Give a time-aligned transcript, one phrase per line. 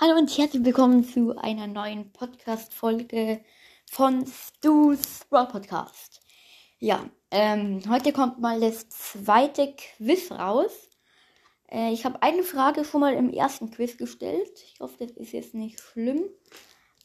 [0.00, 3.40] Hallo und herzlich willkommen zu einer neuen Podcast-Folge
[3.90, 6.20] von Stu's Brawl Podcast.
[6.78, 10.70] Ja, ähm, heute kommt mal das zweite Quiz raus.
[11.68, 14.62] Äh, ich habe eine Frage schon mal im ersten Quiz gestellt.
[14.72, 16.22] Ich hoffe, das ist jetzt nicht schlimm.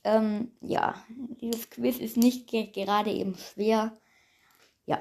[0.04, 1.04] Ähm, ja,
[1.42, 3.98] dieses Quiz ist nicht ge gerade eben schwer.
[4.86, 5.00] Ja,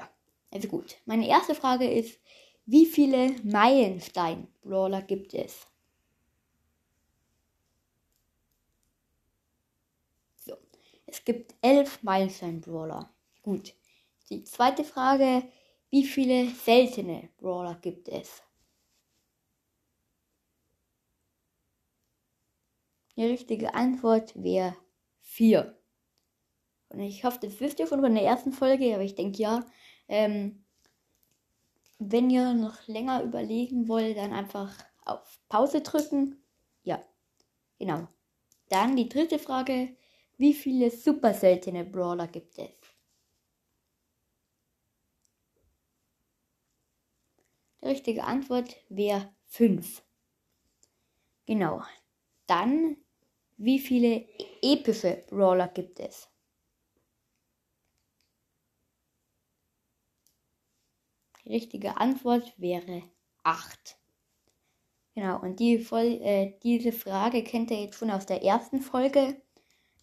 [0.51, 0.95] also gut.
[1.05, 2.19] Meine erste Frage ist,
[2.65, 5.67] wie viele Meilenstein-Brawler gibt es?
[11.12, 13.09] Es gibt elf Meilenstein-Brawler.
[13.41, 13.73] Gut.
[14.29, 15.43] Die zweite Frage,
[15.89, 18.41] wie viele seltene Brawler gibt es?
[23.15, 24.75] Die richtige Antwort wäre
[25.21, 25.77] vier.
[26.89, 29.65] Und ich hoffe, das wisst ihr schon von der ersten Folge, aber ich denke ja.
[30.07, 30.63] Ähm,
[31.99, 34.73] wenn ihr noch länger überlegen wollt, dann einfach
[35.05, 36.43] auf Pause drücken.
[36.83, 37.01] Ja,
[37.77, 38.07] genau.
[38.69, 39.95] Dann die dritte Frage.
[40.37, 42.71] Wie viele super seltene Brawler gibt es?
[47.81, 50.03] Die richtige Antwort wäre 5.
[51.45, 51.83] Genau.
[52.47, 52.97] Dann,
[53.57, 54.27] wie viele
[54.61, 56.29] epische Brawler gibt es?
[61.45, 63.03] Die richtige Antwort wäre
[63.43, 63.97] 8.
[65.15, 69.41] Genau, und die äh, diese Frage kennt ihr jetzt schon aus der ersten Folge.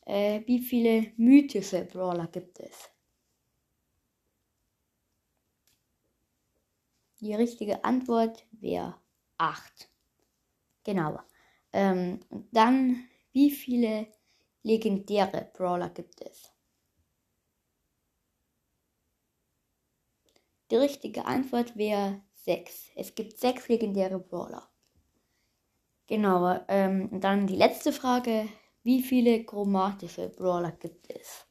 [0.07, 2.91] Äh, wie viele mythische Brawler gibt es?
[7.21, 8.97] Die richtige Antwort wäre
[9.39, 9.91] 8.
[10.85, 11.21] Genau.
[11.73, 12.21] Ähm,
[12.53, 14.09] dann, wie viele
[14.63, 16.53] legendäre Brawler gibt es?
[20.71, 22.91] Die richtige Antwort wäre 6.
[22.97, 24.71] Es gibt 6 legendäre Brawler.
[26.07, 26.59] Genau.
[26.69, 28.49] Ähm, dann die letzte Frage.
[28.83, 31.47] Wie viele chromatische Brawler gibt es?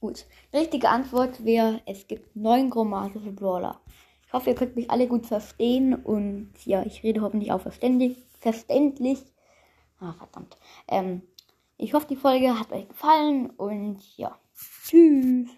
[0.00, 3.80] Gut, richtige Antwort wäre, es gibt neun chromatische Brawler.
[4.26, 8.16] Ich hoffe, ihr könnt mich alle gut verstehen und ja, ich rede hoffentlich auch verständlich.
[8.40, 9.22] verständlich.
[10.00, 10.56] Ah, verdammt.
[10.88, 11.22] Ähm,
[11.78, 14.38] ich hoffe, die Folge hat euch gefallen und ja,
[14.84, 15.48] tschüss.